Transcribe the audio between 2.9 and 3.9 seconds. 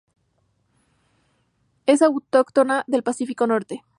Pacífico norte.